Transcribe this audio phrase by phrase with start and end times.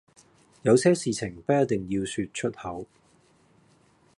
[0.63, 2.87] 有些事情不一定要說出口